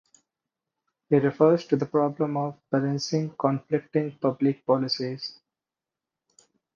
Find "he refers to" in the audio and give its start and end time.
1.11-1.75